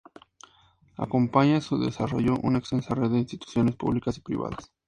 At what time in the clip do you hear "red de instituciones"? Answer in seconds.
2.95-3.75